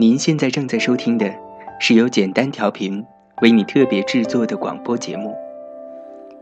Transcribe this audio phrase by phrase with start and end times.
[0.00, 1.28] 您现在正在收听的
[1.80, 3.04] 是由简单调频
[3.42, 5.34] 为你特别制作的广播节目。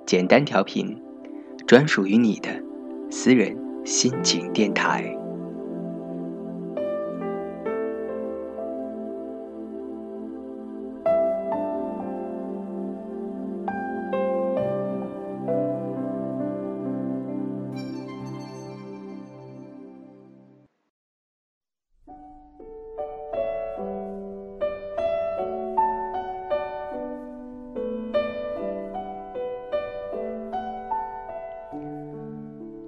[0.04, 0.94] 简单调频，
[1.66, 2.50] 专属于你的
[3.10, 5.10] 私人心情电台。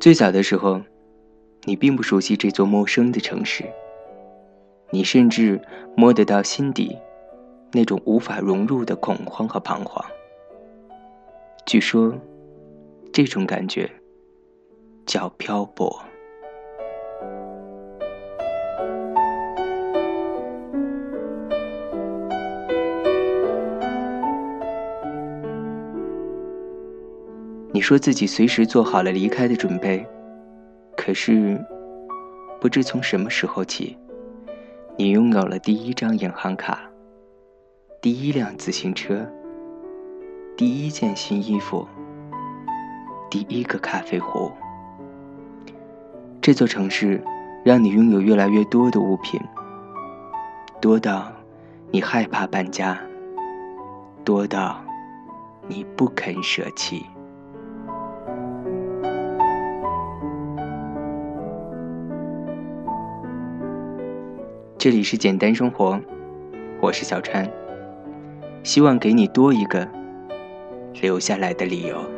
[0.09, 0.81] 最早的时候，
[1.65, 3.63] 你并不熟悉这座陌生的城市，
[4.89, 5.61] 你甚至
[5.95, 6.97] 摸得到心底
[7.73, 10.03] 那种无法融入的恐慌和彷徨。
[11.67, 12.15] 据说，
[13.13, 13.87] 这种感觉
[15.05, 16.03] 叫漂泊。
[27.89, 30.07] 说自己随时做好了离开的准备，
[30.95, 31.59] 可是，
[32.61, 33.97] 不知从什么时候起，
[34.99, 36.83] 你拥有了第一张银行卡、
[38.03, 39.27] 第一辆自行车、
[40.55, 41.89] 第一件新衣服、
[43.31, 44.53] 第一个咖啡壶。
[46.43, 47.25] 这座城市
[47.65, 49.41] 让你拥有越来越多的物品，
[50.79, 51.33] 多到
[51.91, 53.01] 你害怕搬家，
[54.27, 54.79] 多到
[55.67, 57.07] 你不肯舍弃。
[64.89, 66.01] 这里是简单生活，
[66.81, 67.47] 我是小川，
[68.63, 69.87] 希望给你多一个
[71.03, 72.18] 留下来的理由。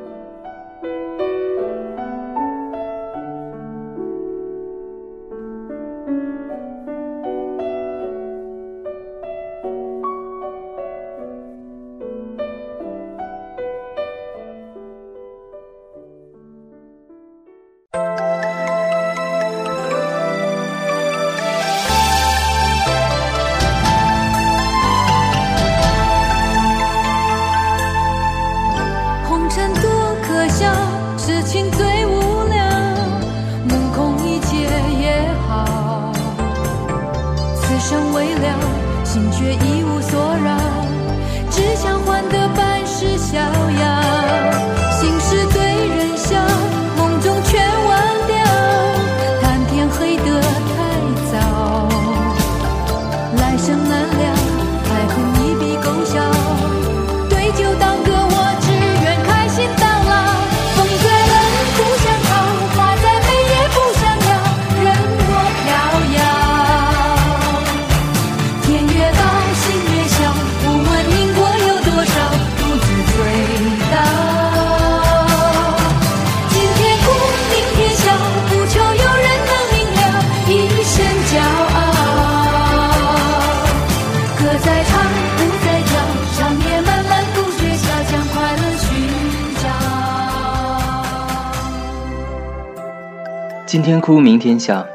[93.91, 94.87] 天哭，明天笑，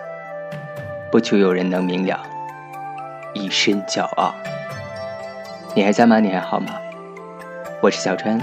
[1.11, 2.17] 不求有人能明了，
[3.33, 4.33] 一身骄傲。
[5.73, 6.21] 你还在吗？
[6.21, 6.67] 你还好吗？
[7.81, 8.39] 我是小川。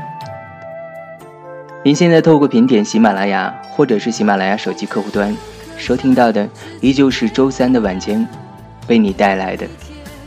[1.82, 5.34] 您现在透过频点喜马拉雅，或者是喜马拉雅手机客户端
[5.78, 6.46] 收听到的，
[6.82, 8.28] 依旧是周三的晚间
[8.88, 9.66] 为你带来的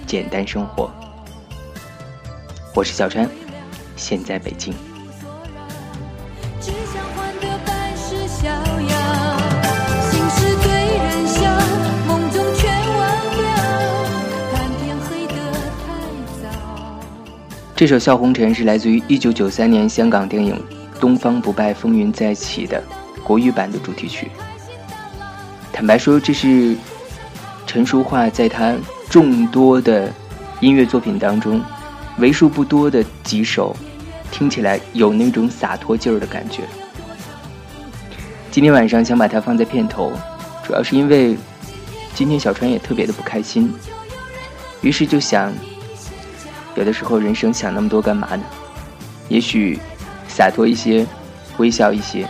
[0.07, 0.89] 简单生活。
[2.73, 3.29] 我是小川，
[3.95, 4.73] 现在北京。
[17.75, 20.55] 这首《笑红尘》是来自于1993年香港电影
[20.99, 22.81] 《东方不败风云再起》的
[23.21, 24.31] 国语版的主题曲。
[25.73, 26.73] 坦白说，这是
[27.67, 28.73] 陈淑桦在她
[29.09, 30.09] 众多的
[30.61, 31.61] 音乐作品当中
[32.17, 33.75] 为数不多的几首
[34.31, 36.61] 听起来有那种洒脱劲儿的感觉。
[38.51, 40.13] 今天晚上想把它放在片头，
[40.65, 41.35] 主要是因为
[42.13, 43.73] 今天小川也特别的不开心，
[44.79, 45.51] 于是就想。
[46.75, 48.43] 有的时候，人生想那么多干嘛呢？
[49.29, 49.79] 也许
[50.27, 51.07] 洒脱一些，
[51.57, 52.27] 微笑一些，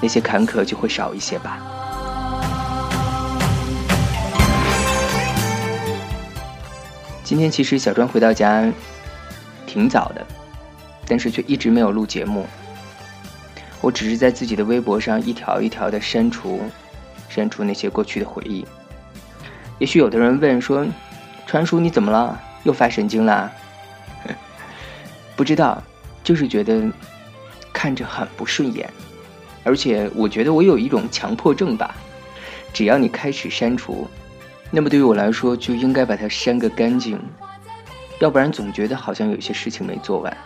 [0.00, 1.58] 那些坎坷就会少一些吧。
[7.24, 8.72] 今天其实小庄回到家
[9.66, 10.24] 挺早的，
[11.08, 12.46] 但是却一直没有录节目。
[13.80, 16.60] 我只是在自己的微博上一条一条的删除，
[17.28, 18.64] 删除那些过去的回忆。
[19.80, 20.86] 也许有的人问说。
[21.48, 22.40] 川叔你怎么了？
[22.66, 23.50] 又发神经了？
[25.36, 25.80] 不知道，
[26.24, 26.82] 就是觉得
[27.72, 28.90] 看着很不顺眼，
[29.62, 31.94] 而且我觉得我有一种强迫症吧。
[32.72, 34.08] 只要你开始删除，
[34.70, 37.18] 那么对于我来说就应该把它删个干净，
[38.18, 40.36] 要不然总觉得好像有些事情没做完。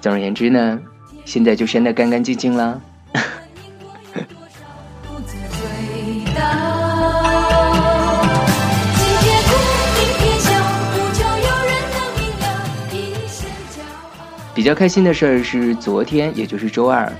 [0.00, 0.80] 总而言之呢，
[1.24, 2.80] 现在就删得干干净净啦。
[14.68, 17.10] 比较开心的事儿是昨天，也就是周二，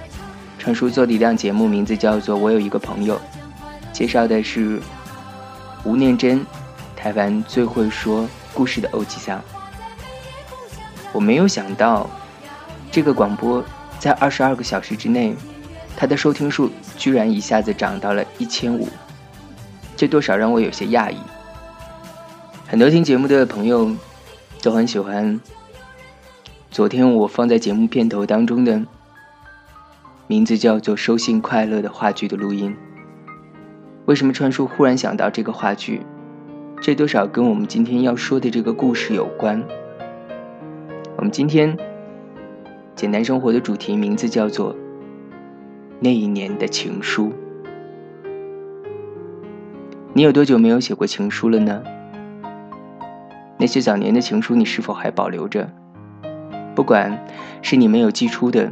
[0.59, 3.17] 传叔做的一档节目，名字叫做《我有一个朋友》，
[3.91, 4.79] 介绍的是
[5.83, 6.45] 吴念真，
[6.95, 9.43] 台湾最会说故事的欧吉桑。
[11.11, 12.07] 我没有想到，
[12.93, 13.65] 这个广播
[13.99, 15.35] 在二十二个小时之内，
[15.97, 18.87] 它的收听数居然一下子涨到了一千五，
[19.97, 21.17] 这多少让我有些讶异。
[22.67, 23.91] 很多听节目的朋友
[24.61, 25.41] 都很喜欢。
[26.71, 28.85] 昨天我放在节目片头当中的
[30.27, 32.77] 名字叫做《收信快乐》的话剧的录音。
[34.05, 36.03] 为什么川叔忽然想到这个话剧？
[36.81, 39.65] 这多少跟我们今天要说的这个故事有关。
[41.17, 41.77] 我们今天
[42.95, 44.75] 简单生活的主题名字叫做
[46.01, 47.29] 《那一年的情书》。
[50.13, 51.83] 你有多久没有写过情书了呢？
[53.57, 55.71] 那些早年的情书，你是否还保留着？
[56.79, 57.27] 不管
[57.61, 58.71] 是你没有寄出的，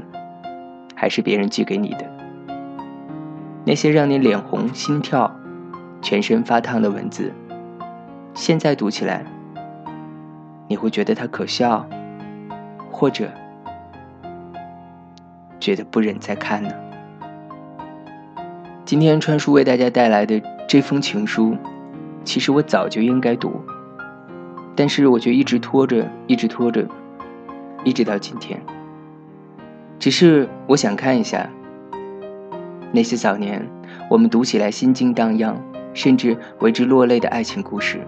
[0.94, 2.04] 还是别人寄给你的，
[3.64, 5.34] 那些让你脸红心跳、
[6.00, 7.32] 全身发烫的文字，
[8.32, 9.24] 现在读起来，
[10.68, 11.84] 你会觉得它可笑，
[12.92, 13.28] 或者
[15.58, 16.70] 觉得不忍再看呢？
[18.84, 21.56] 今天川叔为大家带来的这封情书，
[22.22, 23.60] 其实我早就应该读，
[24.76, 26.86] 但是我却一直拖着，一直拖着。
[27.86, 28.60] 一直到今天，
[29.96, 31.48] 只是我想看一下
[32.90, 33.64] 那些早年
[34.10, 35.56] 我们读起来心惊荡漾，
[35.94, 38.00] 甚至为之落泪的爱情故事，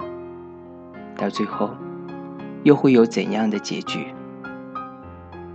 [1.17, 1.71] 到最后
[2.65, 4.09] 又会有怎样的结局？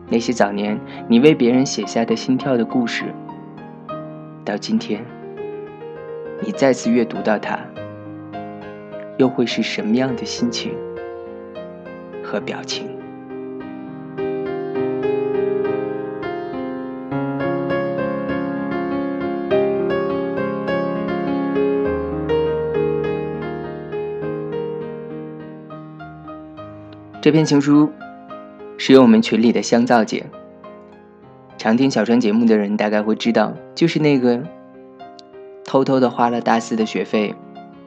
[0.07, 0.79] 那些早年
[1.09, 3.13] 你为别人写下的心跳的故事，
[4.45, 5.03] 到今天
[6.39, 7.59] 你再次阅读到它，
[9.17, 10.71] 又会是什么样的心情
[12.23, 12.92] 和表情？
[27.23, 27.89] 这篇情书
[28.77, 30.25] 是由我们群里的香皂姐。
[31.57, 34.43] 常听小川节目的人大概会知道，就是那个
[35.63, 37.33] 偷偷的花了大四的学费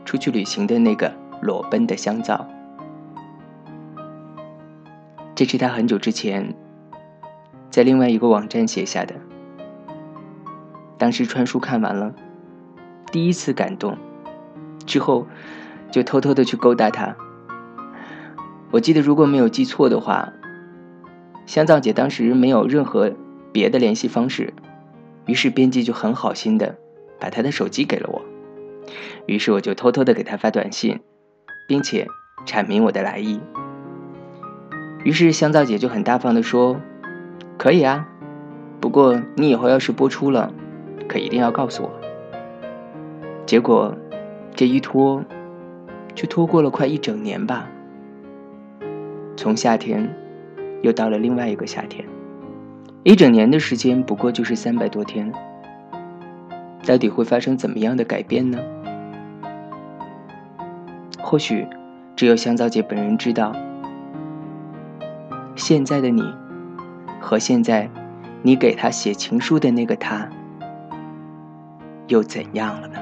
[0.06, 1.12] 出去旅行的那个
[1.42, 2.48] 裸奔的香皂。
[5.34, 6.54] 这是他很久之前
[7.68, 9.14] 在另外一个网站写下的。
[10.96, 12.14] 当时川叔看完了，
[13.12, 13.98] 第一次感动，
[14.86, 15.26] 之后
[15.90, 17.14] 就偷偷的去勾搭他。
[18.76, 20.34] 我记得，如果没有记错的话，
[21.46, 23.10] 香皂姐当时没有任何
[23.50, 24.52] 别的联系方式，
[25.24, 26.76] 于是编辑就很好心的
[27.18, 28.20] 把她的手机给了我，
[29.24, 31.00] 于是我就偷偷的给她发短信，
[31.66, 32.06] 并且
[32.46, 33.40] 阐明我的来意。
[35.04, 36.78] 于是香皂姐就很大方的说
[37.56, 38.06] ：“可以啊，
[38.78, 40.52] 不过你以后要是播出了，
[41.08, 41.90] 可一定要告诉我。”
[43.46, 43.96] 结果
[44.54, 45.24] 这一拖，
[46.14, 47.70] 就拖过了快一整年吧。
[49.36, 50.08] 从夏天，
[50.82, 52.04] 又到了另外一个夏天，
[53.04, 55.30] 一整年的时间不过就是三百多天。
[56.86, 58.58] 到底会发生怎么样的改变呢？
[61.20, 61.66] 或许，
[62.14, 63.52] 只有香皂姐本人知道。
[65.54, 66.22] 现在的你，
[67.20, 67.90] 和现在
[68.42, 70.28] 你给他写情书的那个他，
[72.06, 72.98] 又怎样了呢？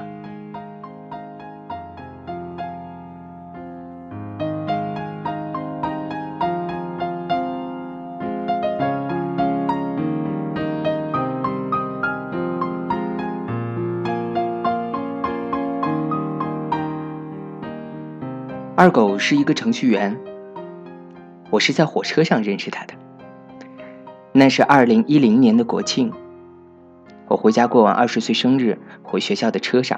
[18.77, 20.13] 二狗是一个程序员，
[21.49, 22.93] 我是在火车上认识他的。
[24.33, 26.11] 那是二零一零年的国庆，
[27.29, 29.97] 我回家过完二十岁生日，回学校的车上，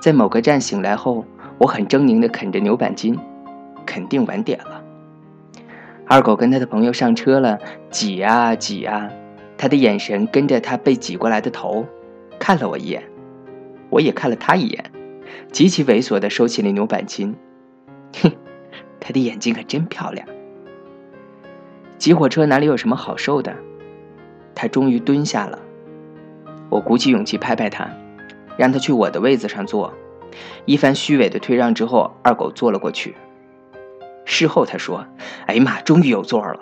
[0.00, 1.26] 在某个站醒来后，
[1.58, 3.18] 我很狰狞的啃着牛板筋，
[3.84, 4.82] 肯定晚点了。
[6.08, 7.58] 二狗跟他的朋友上车了，
[7.90, 9.10] 挤啊挤啊，
[9.58, 11.84] 他的眼神跟着他被挤过来的头，
[12.38, 13.02] 看了我一眼，
[13.90, 14.90] 我也看了他一眼，
[15.52, 17.36] 极其猥琐的收起了牛板筋。
[18.22, 18.32] 哼，
[19.00, 20.26] 他的眼睛可真漂亮。
[21.98, 23.54] 挤火车哪里有什么好受的？
[24.54, 25.58] 他终于蹲下了。
[26.70, 27.88] 我鼓起勇气拍拍他，
[28.56, 29.92] 让他去我的位子上坐。
[30.64, 33.14] 一番虚伪的退让之后，二狗坐了过去。
[34.24, 35.06] 事后他说
[35.46, 36.60] ：“哎呀妈，终于有座了。”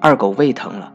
[0.00, 0.92] 二狗胃疼了，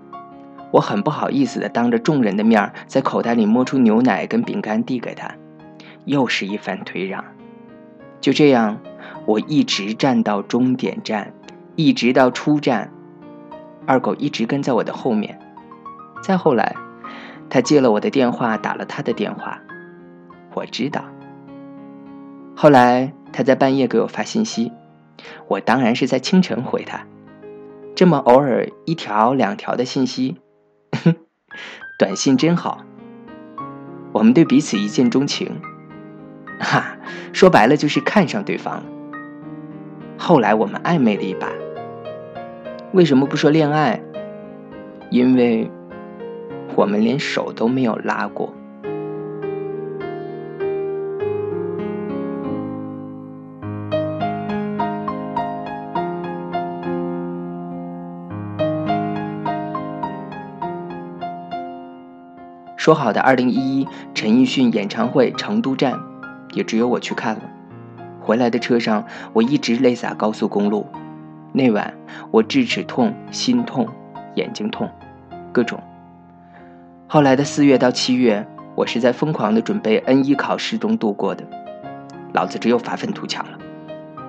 [0.71, 5.35] 我很不好意思的当着众人的面在口袋里摸出牛奶跟饼干递给他，
[6.05, 7.23] 又是一番退让。
[8.19, 8.79] 就这样，
[9.25, 11.33] 我一直站到终点站，
[11.75, 12.91] 一直到出站，
[13.85, 15.39] 二狗一直跟在我的后面。
[16.21, 16.75] 再后来，
[17.49, 19.59] 他接了我的电话，打了他的电话。
[20.53, 21.05] 我知道。
[22.55, 24.71] 后来他在半夜给我发信息，
[25.47, 27.05] 我当然是在清晨回他。
[27.95, 30.37] 这么偶尔一条两条的信息，
[31.99, 32.83] 短信真好。
[34.11, 35.61] 我们对彼此一见钟情，
[36.59, 36.97] 哈，
[37.33, 38.83] 说白了就是看上对方了。
[40.17, 41.47] 后来我们暧昧了一把。
[42.93, 44.01] 为什么不说恋爱？
[45.11, 45.69] 因为
[46.75, 48.53] 我们连手都没有拉过。
[62.75, 65.99] 说好的二零一一陈奕迅演唱会成都站，
[66.57, 67.41] 也只有我去看了。
[68.19, 70.87] 回来的车上，我一直泪洒高速公路。
[71.53, 71.93] 那晚，
[72.31, 73.87] 我智齿痛、心痛、
[74.33, 74.89] 眼睛痛，
[75.53, 75.79] 各种。
[77.07, 81.45] 后来的四月到七月，我是在疯狂的准备 N 一考试中度过的。
[82.33, 83.59] 老子只有发愤图强了，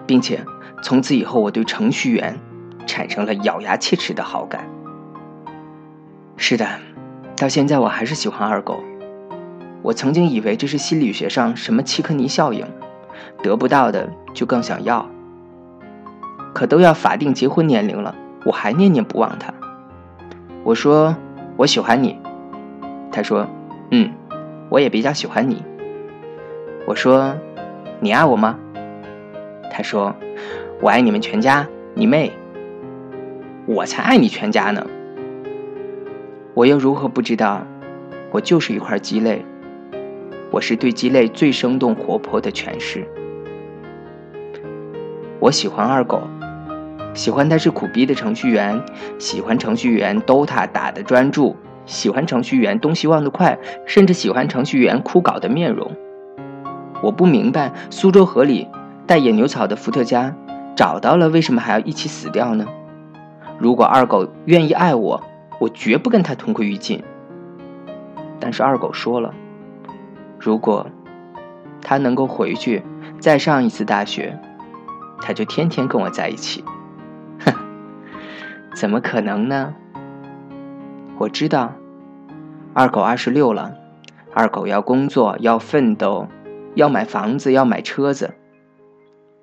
[0.06, 0.44] 并且
[0.82, 2.38] 从此以后，我对程序员
[2.86, 4.68] 产生了咬牙切齿的好感。
[6.36, 6.68] 是的。
[7.36, 8.82] 到现在我还是喜欢二狗。
[9.88, 12.66] 我曾经以为这是心理学上什么契克尼效应，
[13.42, 15.08] 得不到的就更想要。
[16.52, 18.14] 可都要法定结婚年龄了，
[18.44, 19.50] 我还念念不忘他。
[20.62, 21.16] 我说
[21.56, 22.18] 我喜欢你，
[23.10, 23.46] 他说
[23.90, 24.12] 嗯，
[24.68, 25.64] 我也比较喜欢你。
[26.86, 27.34] 我说
[27.98, 28.58] 你爱我吗？
[29.72, 30.14] 他说
[30.82, 32.30] 我爱你们全家，你妹！
[33.64, 34.86] 我才爱你全家呢。
[36.52, 37.66] 我又如何不知道，
[38.30, 39.42] 我就是一块鸡肋。
[40.50, 43.06] 我是对鸡肋最生动活泼的诠释。
[45.40, 46.22] 我喜欢二狗，
[47.14, 48.80] 喜欢他是苦逼的程序员，
[49.18, 55.90] 喜欢程序员 DOTA 打的专注，喜欢程序员东西忘得快，甚至喜欢程序员枯槁的面容。
[57.02, 58.66] 我不明白苏州河里
[59.06, 60.34] 带野牛草的伏特加
[60.74, 62.66] 找到了，为什么还要一起死掉呢？
[63.58, 65.22] 如果二狗愿意爱我。
[65.60, 67.02] 我绝不跟他同归于尽。
[68.38, 69.34] 但是二狗说了，
[70.48, 70.86] 如果
[71.82, 72.82] 他能够回去
[73.20, 74.38] 再上一次大学，
[75.20, 76.64] 他就天天跟我在一起。
[77.40, 77.52] 哼，
[78.74, 79.74] 怎么可能呢？
[81.18, 81.74] 我知道，
[82.72, 83.74] 二狗二十六了，
[84.32, 86.26] 二狗要工作，要奋斗，
[86.74, 88.32] 要买房子，要买车子。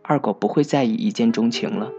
[0.01, 1.91] 二狗不会在意一见钟情了。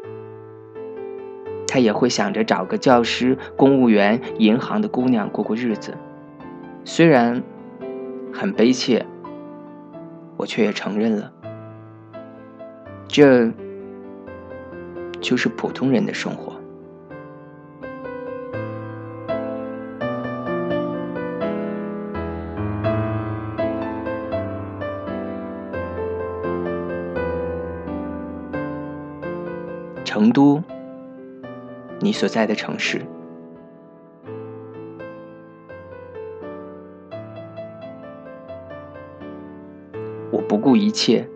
[1.68, 5.94] 他也会想着找个教师、公务员、银行的姑娘过过日子，
[6.84, 7.44] 虽然
[8.38, 9.06] 很悲切，
[10.36, 11.32] 我却也承认了，
[13.08, 13.50] 这
[15.22, 16.52] 就是普通人的生活。
[30.04, 30.62] 成都。
[31.98, 33.00] 你所在的城市，
[40.30, 41.28] 我不顾一切，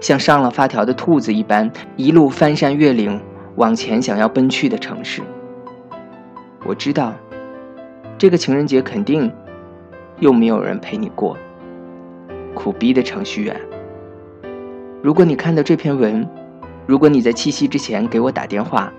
[0.00, 3.20] 像上了发条的兔子一般，一路翻山越岭
[3.56, 5.22] 往前，想要奔去的城市。
[6.64, 7.12] 我知道，
[8.18, 9.32] 这个情人节肯定
[10.20, 11.36] 又没有人陪你过。
[12.54, 13.60] 苦逼的程序员，
[15.02, 16.28] 如果你看到这篇文，
[16.86, 18.92] 如果你在七夕之前给我打电话。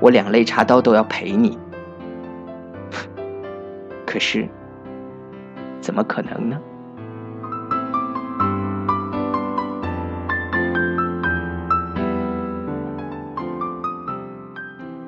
[0.00, 1.58] 我两肋插刀都要陪你，
[4.06, 4.48] 可是，
[5.78, 6.58] 怎么可能呢？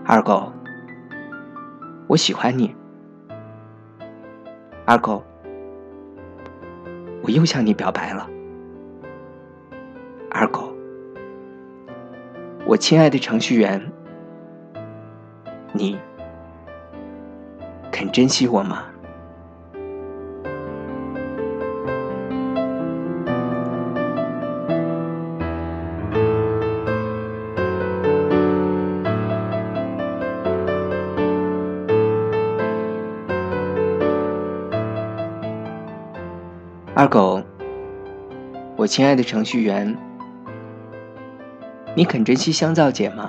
[0.08, 0.52] 二狗，
[2.06, 2.72] 我喜欢你。
[4.84, 5.24] 二狗，
[7.24, 8.30] 我又向你表白了。
[10.30, 10.72] 二狗，
[12.64, 13.82] 我亲爱的程序员。
[15.72, 15.98] 你
[17.90, 18.84] 肯珍惜我吗？
[36.98, 37.42] 二狗，
[38.74, 39.94] 我亲爱的程序员，
[41.94, 43.28] 你肯珍惜香皂姐吗？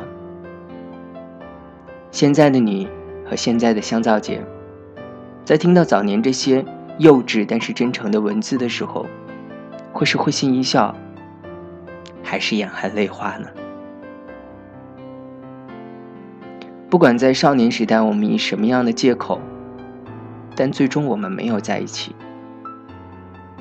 [2.09, 2.87] 现在的你
[3.29, 4.41] 和现在的香皂姐，
[5.43, 6.63] 在听到早年这些
[6.97, 9.05] 幼稚但是真诚的文字的时候，
[9.91, 10.95] 会是会心一笑，
[12.23, 13.49] 还是眼含泪花呢？
[16.89, 19.41] 不管在少年时代我们以什么样的借口，
[20.55, 22.15] 但最终我们没有在一起。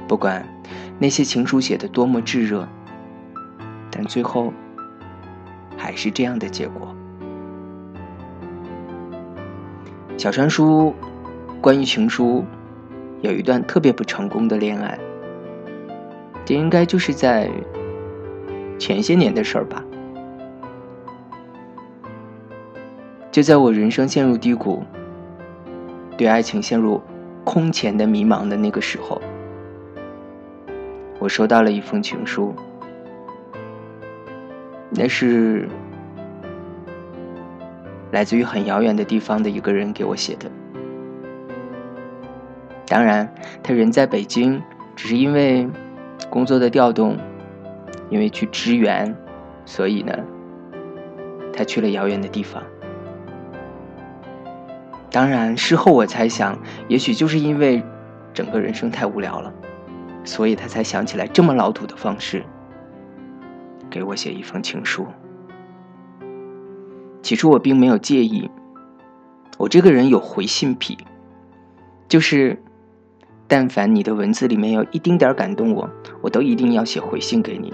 [0.08, 0.46] 不管
[0.98, 2.66] 那些情书写的多么炙热，
[3.90, 4.52] 但最后
[5.76, 6.94] 还是这样的结果。
[10.16, 10.94] 小川叔
[11.60, 12.44] 关于情书
[13.20, 14.98] 有一段特别不成功的恋爱，
[16.44, 17.50] 这应该就是在
[18.78, 19.82] 前些年的事儿吧。
[23.30, 24.82] 就在我人生陷入低谷，
[26.16, 27.02] 对爱情陷入
[27.44, 29.20] 空前的迷茫的那个时候，
[31.26, 32.54] 我收到了一封情书。
[34.90, 35.68] 那是
[38.12, 40.49] 来自于很遥远的地方的一个人给我写的。
[42.87, 43.28] 当然，
[43.61, 44.62] 他人在北京，
[44.95, 45.68] 只是因为
[46.30, 47.16] 工作的调动，
[48.09, 49.12] 因为去支援，
[49.64, 50.12] 所以呢，
[51.52, 52.62] 他去了遥远的地方。
[55.11, 56.56] 当然，事后我猜想，
[56.87, 57.83] 也许就是因为
[58.33, 59.52] 整个人生太无聊了，
[60.26, 62.45] 所以他才想起来这么老土的方式
[63.88, 65.06] 给我写一封情书。
[67.23, 68.50] 起初我并没有介意，
[69.56, 70.99] 我这个人有回信癖，
[72.09, 72.62] 就是
[73.47, 75.88] 但凡你的文字里面有一丁点感动我，
[76.21, 77.72] 我都一定要写回信给你。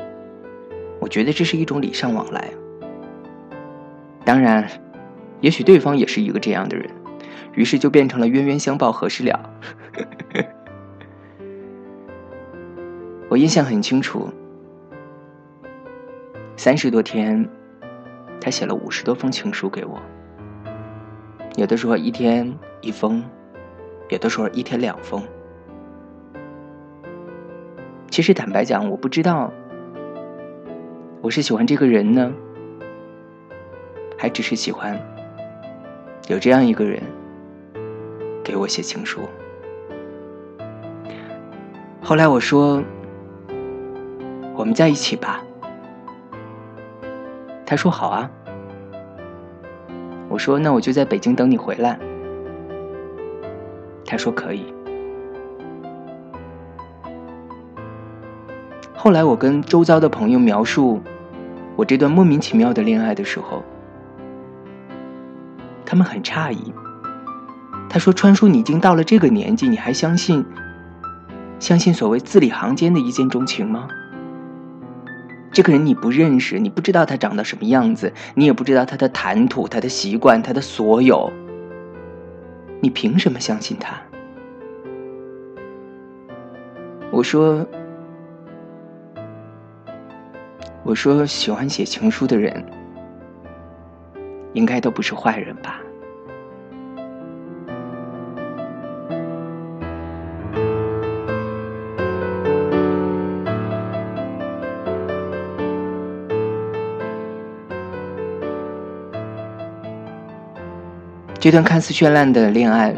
[1.00, 2.50] 我觉得这是一种礼尚往来。
[4.24, 4.68] 当然，
[5.40, 6.88] 也许对方也是一个这样的人。
[7.54, 9.50] 于是就变成了冤冤相报何时了。
[13.32, 14.28] 我印象很清楚，
[16.54, 17.48] 三十多天，
[18.38, 19.98] 他写了五十多封情书给我，
[21.56, 23.24] 有的时候一天一封，
[24.10, 25.22] 有的时候一天两封。
[28.10, 29.50] 其实坦白讲，我不知道，
[31.22, 32.30] 我是喜欢这个人呢，
[34.18, 35.00] 还只是喜欢
[36.28, 37.02] 有这样一个人。
[38.44, 39.22] 给我写情书。
[42.02, 42.84] 后来我说
[44.62, 45.42] ：“我们在一起吧。”
[47.66, 48.30] 他说：“好啊。”
[50.30, 51.98] 我说：“那我就在北京等你回来。”
[54.06, 54.66] 他说：“可以。”
[58.94, 61.02] 后来我跟周遭的朋友描述
[61.74, 63.64] 我这段莫名其妙的恋爱的时候，
[65.84, 66.72] 他们很诧异。
[67.88, 70.46] 他说：“川叔，你已经到了这个年纪，你还相信，
[71.58, 73.88] 相信所谓字里行间的一见钟情吗？
[75.52, 81.30] 这个人你不认识，你不知道他长得什么样子，你也不知道他的谈吐、他的习惯、他的所有，
[82.80, 83.94] 你凭什么相信他？”
[87.12, 87.66] 我说
[90.82, 92.64] ：“我说，喜欢写情书的人，
[94.54, 95.78] 应该都不是坏人吧？”
[111.42, 112.94] 这段看似绚烂的恋爱，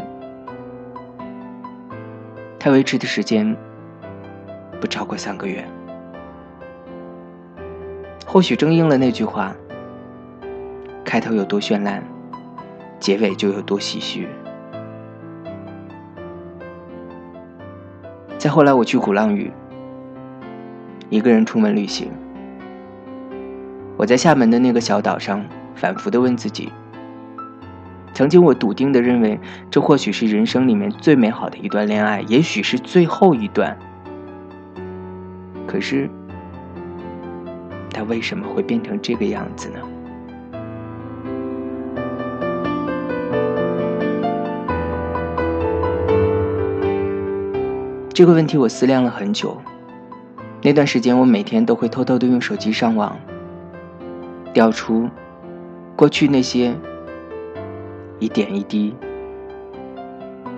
[2.59, 3.57] 它维持的时间
[4.79, 5.65] 不超过三个月。
[8.23, 9.51] 或许正应了那句话：
[11.03, 12.03] 开头有多绚烂，
[12.99, 14.27] 结尾就有多唏嘘。
[18.37, 19.51] 再后来，我去鼓浪屿，
[21.09, 22.11] 一个人出门旅行。
[23.97, 26.71] 我在厦门的那个小岛上，反复的问自己。
[28.15, 29.37] 曾经，我笃定的认为，
[29.69, 33.77] 这或许是人生里面最美好的一段恋爱，也许是最后一段。
[35.67, 36.09] 可是，
[37.91, 39.79] 它为什么会变成这个样子呢？
[48.13, 49.61] 这个问题我思量了很久。
[50.61, 53.19] 那段时间，我每天都会偷偷的用手机上网，
[54.53, 55.09] 调出
[55.97, 56.73] 过去那些。
[58.17, 58.95] 一点一滴，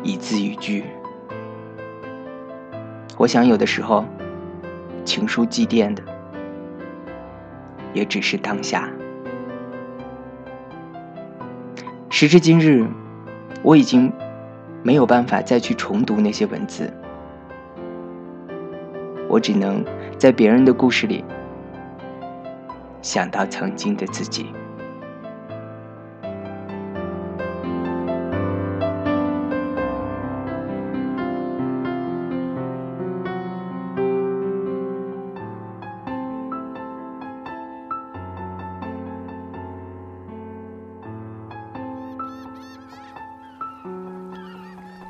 [0.04, 0.84] 一字一句。
[3.18, 4.06] 我想，有的时候，
[5.04, 6.04] 情书祭奠的，
[7.94, 8.88] 也只是当下。
[12.10, 12.86] 时至今日，
[13.64, 14.14] 我已经
[14.84, 16.94] 没有办法再去重读那些文字，
[19.28, 19.84] 我只能
[20.18, 21.26] 在别人的故事里
[23.02, 24.46] 想到曾经的自己。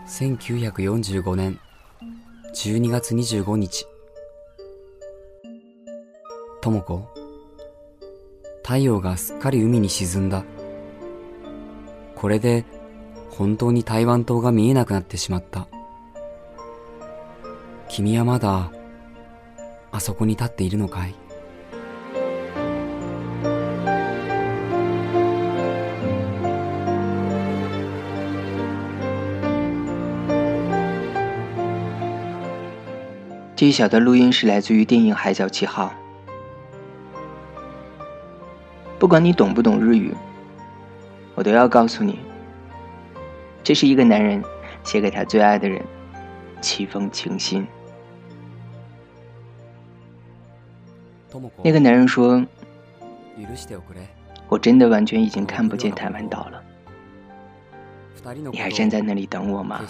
[0.08, 1.60] 1945年
[2.56, 3.86] 12月25日。
[6.62, 7.08] 智子
[8.64, 10.46] 太陽がすっかり海に沈んだ。
[12.16, 12.64] これで
[13.32, 15.68] 本当に台湾島が見えなくなってしまった。
[17.90, 18.72] 君はまだ
[19.92, 21.16] あそこに立っているのかい？
[33.58, 35.92] 这一小段录音是来自于电影《海角七号》。
[39.00, 40.14] 不管你懂不懂日语，
[41.34, 42.20] 我都要告诉你，
[43.64, 44.44] 这是一个男人
[44.84, 45.84] 写给他最爱的人，
[46.62, 47.66] 七封情信。
[51.64, 52.46] 那个男人说
[54.50, 56.64] ：“我真的完全已经看不见台湾岛了，
[58.52, 59.82] 你还站在那里等我吗？”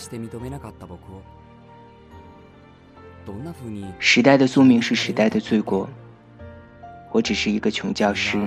[4.00, 5.90] 时代的宿命是时代的罪过。
[7.12, 8.38] 我只是一个穷教师。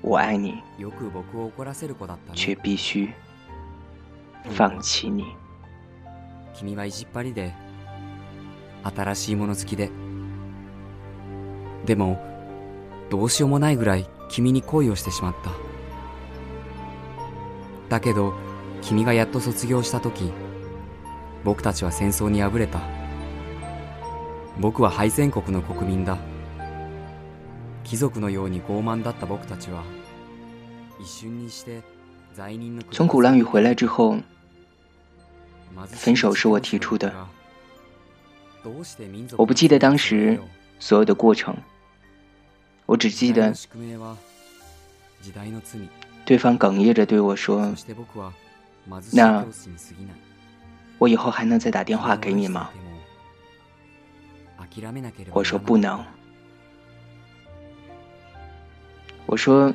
[0.00, 0.62] 我爱你，
[2.34, 3.10] 却必须
[4.56, 5.24] 放弃你。
[6.54, 7.52] 君は意地っ張りで、
[8.82, 9.90] 新しいもの好きで。
[11.86, 12.18] でも、
[13.10, 15.50] どうしようもないぐらい君に恋をしてしまった。
[17.88, 18.34] だけど、
[18.82, 20.32] 君がやっと卒業した時。
[21.44, 22.80] 僕たちは戦争に敗れた。
[24.58, 26.18] 僕は敗戦国の国民だ。
[27.84, 29.84] 貴族のように傲慢だった僕たちは
[30.98, 31.82] 一瞬にして
[32.32, 34.16] 罪人の从鼓浪屿回来之后
[35.92, 37.12] 分手是我提出的。
[39.36, 40.40] 我不记得当时
[40.80, 41.54] 所有的过程。
[42.86, 43.52] 我只记得
[46.24, 47.74] 对方哽咽着对我说
[49.12, 49.44] 那
[50.98, 52.70] 我以后还能再打电话给你吗？
[55.32, 56.04] 我说不能。
[59.26, 59.72] 我说，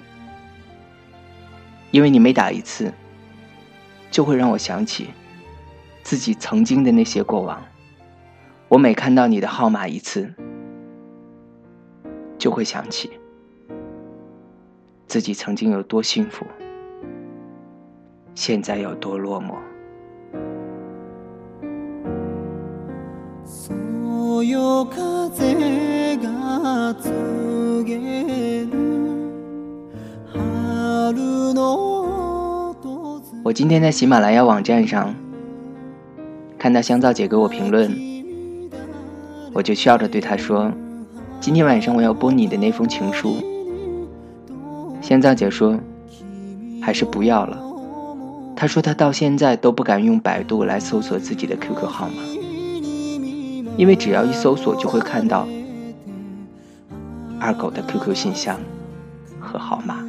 [1.91, 2.93] 因为你每打一次，
[4.12, 5.10] 就会让我想起
[6.03, 7.63] 自己曾经的那些过往。
[8.67, 10.34] 我每看到你的号码一次，
[12.38, 13.12] 就会想起
[15.08, 16.45] 自己曾经有多幸福，
[18.36, 19.55] 现在有多落寞。
[33.43, 35.15] 我今天在喜马拉雅网站上
[36.59, 37.91] 看到香皂姐给我评论，
[39.53, 40.71] 我就笑着对她说
[41.41, 43.38] ：“今天晚上我要播你的那封情书。”
[45.01, 45.79] 香皂姐说
[46.83, 47.59] ：“还是不要了。”
[48.55, 52.38] 她说她到现在都不敢用百度来搜索自己的 QQ 号码。
[53.79, 55.47] 因为只要一搜索，就会看到
[57.39, 58.59] 二狗的 QQ 信箱
[59.39, 60.03] 和号码。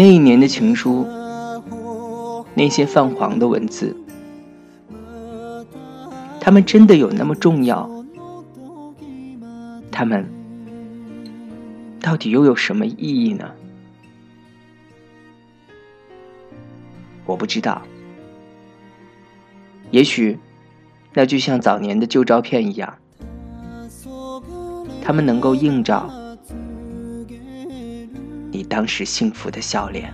[0.00, 1.06] 那一年的情书，
[2.54, 3.94] 那些泛黄的文字，
[6.40, 7.86] 他们真的有那么重要？
[9.92, 10.26] 他们
[12.00, 13.50] 到底又有什么意义呢？
[17.26, 17.82] 我不知道。
[19.90, 20.38] 也许，
[21.12, 22.94] 那就像早年的旧照片一样，
[25.02, 26.10] 他们能够映照。
[28.60, 30.12] 你当时幸福的笑脸，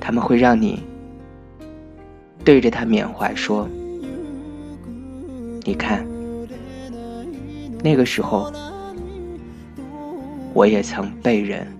[0.00, 0.82] 他们会让你
[2.44, 3.68] 对着他缅怀说
[5.62, 6.04] ：“你看，
[7.84, 8.52] 那个时候
[10.52, 11.72] 我也曾被人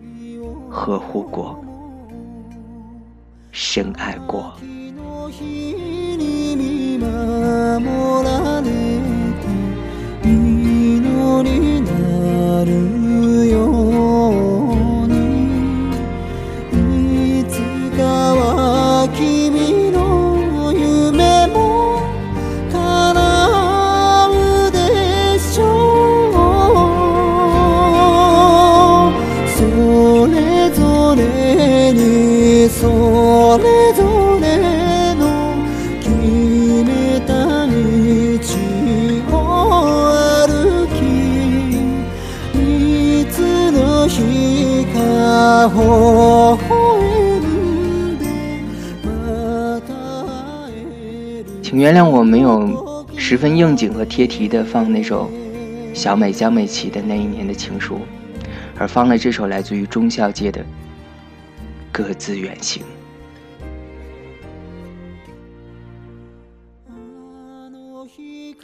[0.70, 1.60] 呵护过。”
[3.50, 4.54] 深爱过。
[51.78, 55.30] 原谅我没有十分应景和贴题的放那首
[55.92, 58.00] 小美江美琪的那一年的情书，
[58.78, 60.62] 而放了这首来自于中校界的
[61.92, 62.82] 《各自远行》。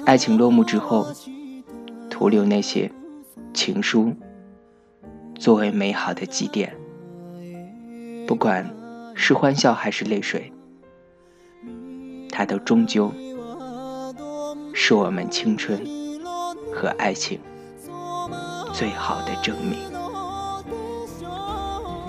[0.06, 1.06] 爱情落幕之后，
[2.08, 2.90] 徒留那些
[3.52, 4.14] 情书，
[5.38, 6.70] 作为美好的祭奠。
[8.26, 8.74] 不管
[9.14, 10.50] 是欢笑还是泪水，
[12.34, 13.12] 它都终究
[14.72, 15.86] 是我们青春
[16.74, 17.38] 和爱情
[18.72, 19.78] 最好的证明。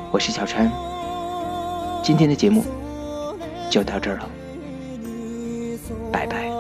[0.10, 0.72] 我是小川，
[2.02, 2.64] 今天的节目
[3.70, 4.30] 就到这儿了，
[6.12, 6.52] 拜拜。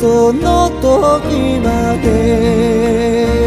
[0.00, 3.43] その時まで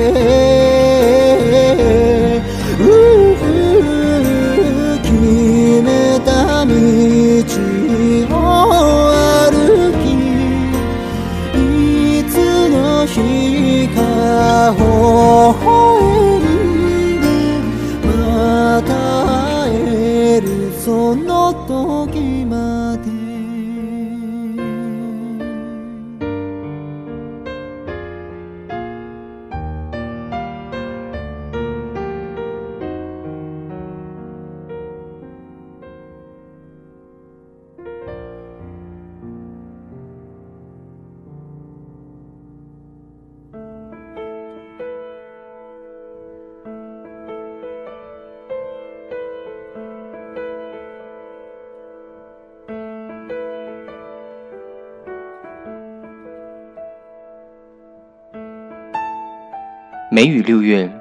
[60.18, 60.92] 梅雨六月，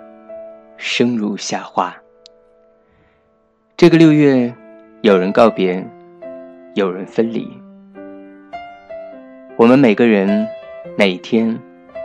[0.76, 1.96] 生如夏花。
[3.74, 4.52] 这个六月，
[5.00, 5.82] 有人告别，
[6.74, 7.48] 有人分离。
[9.56, 10.46] 我们每个人，
[10.98, 11.58] 每天，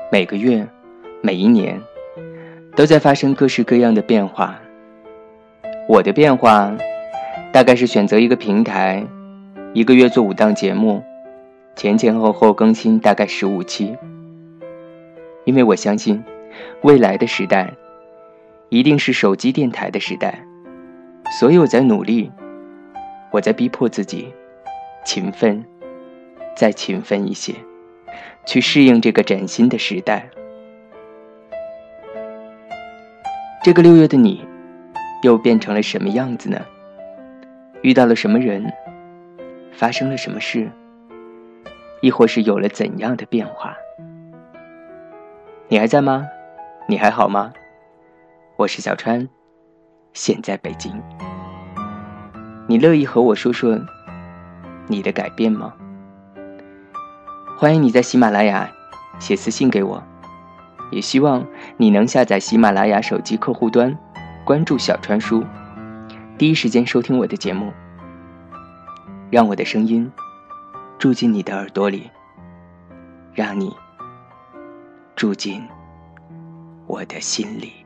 [0.10, 0.65] 每个月，
[1.21, 1.82] 每一年，
[2.78, 4.58] 都在发生各式各样的变化。
[5.89, 6.74] 我的变化，
[7.52, 9.06] 大概是选择一个平台，
[9.74, 11.04] 一个月做五档节目，
[11.76, 13.97] 前前后后更新大概十五期。
[15.43, 16.24] 因为我相信。
[16.82, 17.74] 未来的时代，
[18.70, 20.44] 一定是手机电台的时代，
[21.40, 22.32] 所以我在努力，
[23.32, 24.34] 我在逼迫自己，
[25.06, 25.64] 勤奋，
[26.56, 27.54] 再勤奋一些，
[28.46, 30.30] 去适应这个崭新的时代。
[33.64, 34.44] 这个六月的你，
[35.22, 36.60] 又变成了什么样子呢？
[37.82, 38.66] 遇到了什么人？
[39.72, 40.70] 发生了什么事？
[42.02, 43.78] 亦或是有了怎样的变化？
[45.68, 46.28] 你还在吗？
[46.88, 47.54] 你还好吗？
[48.58, 49.30] 我是小川，
[50.13, 50.91] 现在北京。
[52.67, 53.80] 你乐意和我说说
[54.88, 55.74] 你的改变吗？
[57.58, 58.70] 欢迎你在喜马拉雅
[59.20, 60.04] 写私信给我，
[60.91, 61.46] 也希望
[61.78, 63.96] 你能下载喜马拉雅手机客户端，
[64.44, 65.44] 关注小川叔，
[66.38, 67.72] 第一时间收听我的节目，
[69.30, 70.12] 让我的声音
[70.98, 72.10] 住进你的耳朵里，
[73.34, 73.74] 让你
[75.15, 75.63] 住进。
[76.91, 77.81] 我的心里。